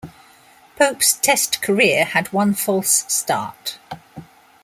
Pope's 0.77 1.13
Test 1.13 1.61
career 1.61 2.05
had 2.05 2.33
one 2.33 2.55
false 2.55 3.05
start. 3.07 3.77